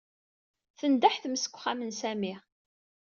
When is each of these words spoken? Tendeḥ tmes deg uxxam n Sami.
Tendeḥ 0.77 1.15
tmes 1.17 1.43
deg 1.45 1.55
uxxam 1.55 1.79
n 1.83 1.91
Sami. 1.99 2.35